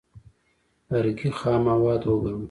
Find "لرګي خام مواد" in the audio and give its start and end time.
0.89-2.01